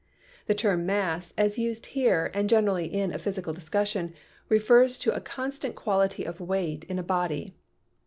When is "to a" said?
4.97-5.21